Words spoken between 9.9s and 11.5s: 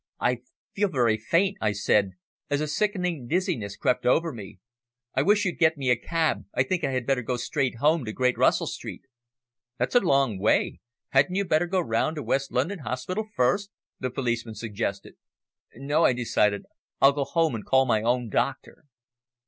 a long way. Hadn't you